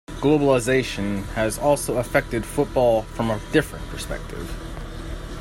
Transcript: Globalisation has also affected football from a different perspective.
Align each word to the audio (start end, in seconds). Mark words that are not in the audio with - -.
Globalisation 0.19 1.23
has 1.35 1.59
also 1.59 1.97
affected 1.97 2.43
football 2.43 3.03
from 3.03 3.29
a 3.29 3.39
different 3.51 3.87
perspective. 3.89 4.49